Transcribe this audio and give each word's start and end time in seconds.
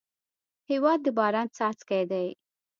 هېواد 0.69 0.99
د 1.03 1.07
باران 1.17 1.47
څاڅکی 1.57 2.03
دی. 2.11 2.27